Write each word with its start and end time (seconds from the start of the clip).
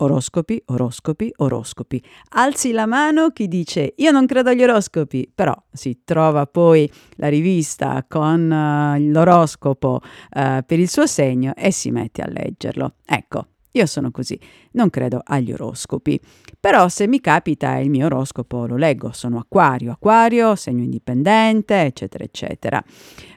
Oroscopi, 0.00 0.62
oroscopi, 0.66 1.32
oroscopi. 1.38 2.02
Alzi 2.30 2.72
la 2.72 2.86
mano 2.86 3.30
chi 3.30 3.48
dice 3.48 3.94
io 3.96 4.12
non 4.12 4.26
credo 4.26 4.50
agli 4.50 4.62
oroscopi, 4.62 5.28
però 5.34 5.54
si 5.72 6.02
trova 6.04 6.46
poi 6.46 6.90
la 7.16 7.28
rivista 7.28 8.04
con 8.08 8.48
uh, 8.48 9.10
l'oroscopo 9.10 10.00
uh, 10.02 10.64
per 10.64 10.78
il 10.78 10.88
suo 10.88 11.06
segno 11.06 11.52
e 11.56 11.72
si 11.72 11.90
mette 11.90 12.22
a 12.22 12.28
leggerlo. 12.28 12.94
Ecco, 13.04 13.46
io 13.72 13.86
sono 13.86 14.10
così, 14.10 14.38
non 14.72 14.90
credo 14.90 15.20
agli 15.24 15.52
oroscopi, 15.52 16.18
però 16.58 16.88
se 16.88 17.06
mi 17.06 17.20
capita 17.20 17.76
il 17.76 17.90
mio 17.90 18.06
oroscopo 18.06 18.66
lo 18.66 18.76
leggo, 18.76 19.12
sono 19.12 19.38
acquario, 19.38 19.92
acquario, 19.92 20.54
segno 20.54 20.82
indipendente, 20.82 21.82
eccetera, 21.82 22.24
eccetera. 22.24 22.82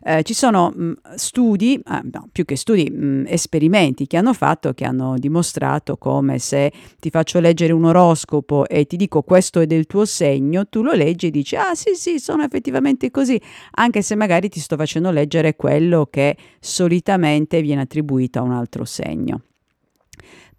Eh, 0.03 0.23
ci 0.23 0.33
sono 0.33 0.71
mh, 0.75 0.93
studi, 1.15 1.75
eh, 1.75 2.01
no, 2.11 2.27
più 2.31 2.45
che 2.45 2.55
studi, 2.55 2.89
mh, 2.89 3.25
esperimenti 3.27 4.07
che 4.07 4.17
hanno 4.17 4.33
fatto, 4.33 4.73
che 4.73 4.85
hanno 4.85 5.15
dimostrato 5.17 5.97
come 5.97 6.39
se 6.39 6.71
ti 6.99 7.09
faccio 7.09 7.39
leggere 7.39 7.73
un 7.73 7.85
oroscopo 7.85 8.67
e 8.67 8.85
ti 8.85 8.95
dico 8.95 9.21
questo 9.21 9.59
è 9.59 9.67
del 9.67 9.85
tuo 9.85 10.05
segno, 10.05 10.67
tu 10.67 10.81
lo 10.81 10.93
leggi 10.93 11.27
e 11.27 11.31
dici 11.31 11.55
ah 11.55 11.75
sì 11.75 11.93
sì, 11.93 12.19
sono 12.19 12.43
effettivamente 12.43 13.11
così, 13.11 13.39
anche 13.71 14.01
se 14.01 14.15
magari 14.15 14.49
ti 14.49 14.59
sto 14.59 14.75
facendo 14.77 15.11
leggere 15.11 15.55
quello 15.55 16.07
che 16.09 16.35
solitamente 16.59 17.61
viene 17.61 17.81
attribuito 17.81 18.39
a 18.39 18.43
un 18.43 18.53
altro 18.53 18.85
segno. 18.85 19.41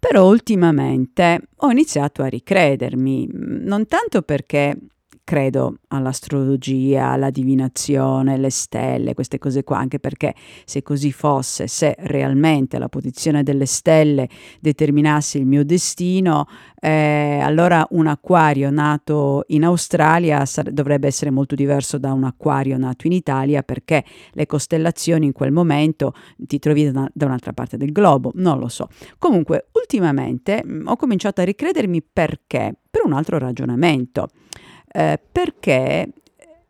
Però 0.05 0.27
ultimamente 0.27 1.39
ho 1.55 1.71
iniziato 1.71 2.23
a 2.23 2.27
ricredermi, 2.27 3.25
non 3.31 3.87
tanto 3.87 4.21
perché 4.21 4.77
credo 5.23 5.77
all'astrologia, 5.89 7.09
alla 7.09 7.29
divinazione, 7.29 8.33
alle 8.33 8.49
stelle, 8.49 9.13
queste 9.13 9.39
cose 9.39 9.63
qua, 9.63 9.77
anche 9.77 9.99
perché 9.99 10.35
se 10.65 10.81
così 10.81 11.11
fosse, 11.11 11.67
se 11.67 11.95
realmente 11.99 12.77
la 12.77 12.89
posizione 12.89 13.43
delle 13.43 13.65
stelle 13.65 14.27
determinasse 14.59 15.37
il 15.37 15.45
mio 15.45 15.63
destino, 15.63 16.47
eh, 16.79 17.39
allora 17.41 17.87
un 17.91 18.07
acquario 18.07 18.69
nato 18.69 19.45
in 19.47 19.63
Australia 19.63 20.45
sar- 20.45 20.71
dovrebbe 20.71 21.07
essere 21.07 21.31
molto 21.31 21.55
diverso 21.55 21.97
da 21.97 22.11
un 22.11 22.25
acquario 22.25 22.77
nato 22.77 23.07
in 23.07 23.13
Italia 23.13 23.63
perché 23.63 24.03
le 24.31 24.45
costellazioni 24.45 25.25
in 25.25 25.31
quel 25.31 25.51
momento 25.51 26.13
ti 26.35 26.59
trovi 26.59 26.91
da, 26.91 27.09
da 27.13 27.25
un'altra 27.25 27.53
parte 27.53 27.77
del 27.77 27.93
globo, 27.93 28.31
non 28.35 28.59
lo 28.59 28.67
so. 28.67 28.89
Comunque, 29.17 29.67
ultimamente 29.71 30.61
mh, 30.63 30.73
mm, 30.73 30.87
ho 30.87 30.95
cominciato 30.97 31.39
a 31.41 31.45
ricredermi 31.45 32.01
perché? 32.01 32.75
Per 32.93 33.03
un 33.05 33.13
altro 33.13 33.39
ragionamento 33.39 34.27
eh, 34.93 35.19
perché 35.31 36.07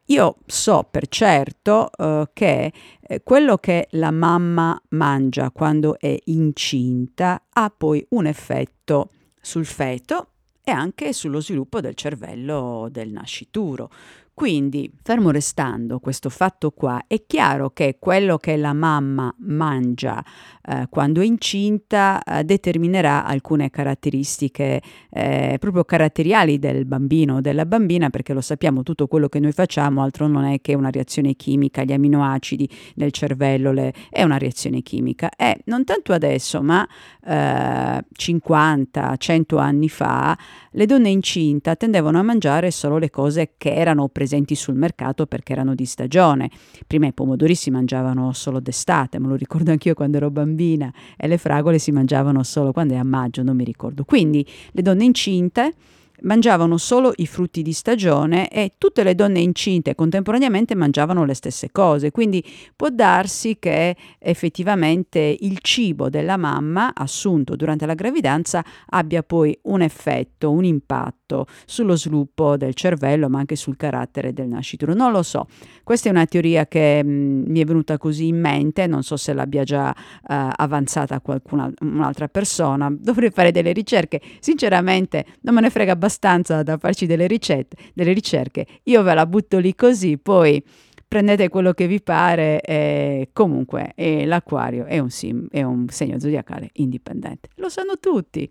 io 0.06 0.38
so 0.46 0.88
per 0.90 1.08
certo 1.08 1.90
uh, 1.98 2.24
che 2.34 2.72
eh, 3.00 3.22
quello 3.24 3.58
che 3.58 3.88
la 3.92 4.12
mamma 4.12 4.80
mangia 4.90 5.52
quando 5.52 5.98
è 6.00 6.18
incinta 6.26 7.44
ha 7.50 7.74
poi 7.76 8.06
un 8.10 8.26
effetto 8.26 9.10
sul 9.40 9.66
feto 9.66 10.28
e 10.64 10.72
anche 10.72 11.12
sullo 11.14 11.42
sviluppo 11.42 11.82
del 11.82 11.96
cervello 11.96 12.88
del 12.90 13.12
nascituro. 13.12 13.90
Quindi, 14.36 14.92
fermo 15.03 15.30
restando 15.30 16.00
questo 16.00 16.28
fatto 16.30 16.72
qua, 16.72 17.03
è 17.06 17.23
chiaro 17.28 17.70
che 17.70 17.98
quello 18.00 18.38
che 18.38 18.58
la 18.58 18.73
mamma 18.73 19.31
mangia 19.42 20.23
eh, 20.66 20.88
quando 20.89 21.22
è 21.22 21.26
incinta 21.26 22.23
eh, 22.23 22.44
determinerà 22.44 23.26
alcune 23.26 23.70
caratteristiche 23.70 24.81
eh, 25.11 25.58
proprio 25.59 25.84
caratteriali 25.84 26.58
del 26.58 26.86
bambino 26.86 27.36
o 27.36 27.42
della 27.42 27.67
bambina, 27.67 28.09
perché 28.09 28.34
lo 28.34 28.42
sappiamo, 28.42 28.81
tutto 28.81 29.06
quello 29.06 29.30
che 29.30 29.39
noi 29.39 29.52
facciamo 29.52 30.02
altro 30.02 30.26
non 30.26 30.45
è 30.45 30.59
che 30.61 30.73
una 30.73 30.89
reazione 30.89 31.36
chimica, 31.36 31.84
gli 31.84 31.94
aminoacidi 31.94 32.67
nel 32.95 33.11
cervello 33.11 33.72
le, 33.72 33.94
è 34.09 34.23
una 34.23 34.39
reazione 34.39 34.81
chimica. 34.81 35.30
E 35.38 35.59
non 35.66 35.84
tanto 35.84 36.11
adesso, 36.11 36.64
ma 36.64 36.88
50, 37.22 39.14
eh, 39.14 39.17
100 39.17 39.58
anni 39.58 39.89
fa, 39.89 40.36
le 40.72 40.86
donne 40.88 41.09
incinta 41.09 41.76
tendevano 41.76 42.17
a 42.17 42.23
mangiare 42.23 42.72
solo 42.72 42.98
le 42.98 43.11
cose 43.11 43.54
che 43.58 43.76
erano 43.76 44.08
presenti 44.08 44.22
presenti 44.24 44.56
sul 44.56 44.76
mercato 44.76 45.26
perché 45.26 45.52
erano 45.52 45.76
di 45.76 45.84
stagione. 45.84 46.50
Prima 46.88 47.08
i 47.08 47.14
pomodori 47.14 47.56
si 47.56 47.70
mangiavano 47.70 48.32
solo 48.32 48.61
d'estate, 48.61 49.20
me 49.20 49.28
lo 49.28 49.36
ricordo 49.36 49.72
anch'io 49.72 49.94
quando 49.94 50.16
ero 50.16 50.32
bambina, 50.32 50.92
e 51.17 51.28
le 51.28 51.38
fragole 51.38 51.78
si 51.78 51.92
mangiavano 51.92 52.42
solo 52.44 52.72
quando 52.72 52.94
è 52.94 52.98
a 52.98 53.04
maggio, 53.04 53.44
non 53.44 53.58
mi 53.58 53.66
ricordo. 53.66 54.06
Quindi 54.06 54.48
le 54.72 54.82
donne 54.82 55.04
incinte 55.04 55.73
mangiavano 56.22 56.78
solo 56.78 57.12
i 57.18 57.28
frutti 57.28 57.62
di 57.62 57.74
stagione 57.74 58.50
e 58.50 58.74
tutte 58.78 59.04
le 59.04 59.16
donne 59.16 59.40
incinte 59.40 59.96
contemporaneamente 59.96 60.76
mangiavano 60.76 61.26
le 61.26 61.34
stesse 61.34 61.72
cose, 61.72 62.12
quindi 62.12 62.44
può 62.76 62.90
darsi 62.90 63.58
che 63.60 63.96
effettivamente 64.20 65.36
il 65.40 65.60
cibo 65.62 66.10
della 66.10 66.38
mamma 66.38 66.94
assunto 66.94 67.56
durante 67.56 67.86
la 67.86 67.94
gravidanza 67.94 68.64
abbia 68.88 69.24
poi 69.24 69.58
un 69.64 69.82
effetto, 69.82 70.52
un 70.52 70.64
impatto 70.64 71.46
sullo 71.66 71.96
sviluppo 71.96 72.58
del 72.58 72.74
cervello 72.74 73.28
ma 73.30 73.40
anche 73.40 73.56
sul 73.56 73.76
carattere 73.76 74.34
del 74.34 74.48
nascituro. 74.48 74.94
Non 74.94 75.12
lo 75.12 75.24
so, 75.24 75.48
questa 75.84 76.10
è 76.10 76.12
una 76.12 76.26
teoria 76.26 76.68
che 76.68 77.04
mh, 77.04 77.10
mm, 77.10 77.44
mi 77.48 77.60
è 77.60 77.66
venuta 77.66 77.98
così 77.98 78.28
in 78.28 78.40
mente, 78.40 78.88
non 78.88 79.04
so 79.04 79.18
se 79.18 79.34
l'abbia 79.34 79.64
già 79.64 79.90
uh, 79.90 80.24
avanzata 80.56 81.20
qualcuna 81.20 81.72
un'altra 81.82 82.28
persona, 82.28 82.90
dovrei 82.98 83.32
fare 83.32 83.52
delle 83.52 83.72
ricerche, 83.74 84.22
sinceramente 84.40 85.26
non 85.42 85.56
me 85.56 85.62
ne 85.62 85.70
frega 85.70 85.95
abbastanza 86.03 86.64
da 86.64 86.77
farci 86.77 87.05
delle 87.05 87.27
ricette, 87.27 87.77
delle 87.93 88.11
ricerche. 88.11 88.65
Io 88.83 89.02
ve 89.03 89.14
la 89.14 89.25
butto 89.25 89.58
lì 89.58 89.73
così, 89.73 90.17
poi 90.17 90.61
prendete 91.08 91.47
quello 91.47 91.71
che 91.73 91.87
vi 91.87 92.02
pare 92.02 92.59
e 92.61 93.30
comunque 93.31 93.93
eh, 93.95 94.25
l'acquario 94.25 94.86
è 94.86 94.99
un, 94.99 95.09
sim, 95.09 95.47
è 95.49 95.64
un 95.64 95.87
segno 95.87 96.19
zodiacale 96.19 96.69
indipendente. 96.73 97.49
Lo 97.55 97.69
sanno 97.69 97.99
tutti. 97.99 98.49